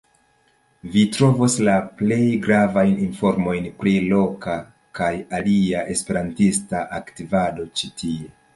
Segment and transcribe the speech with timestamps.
[0.93, 4.57] Vi trovos la plej gravajn informojn pri loka
[5.01, 8.31] kaj alia esperantista aktivado ĉi tie.